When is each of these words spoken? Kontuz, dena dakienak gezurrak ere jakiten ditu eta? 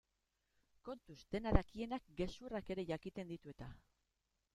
Kontuz, 0.87 1.17
dena 1.35 1.51
dakienak 1.57 2.07
gezurrak 2.21 2.73
ere 2.77 2.87
jakiten 2.93 3.31
ditu 3.35 3.53
eta? 3.53 3.69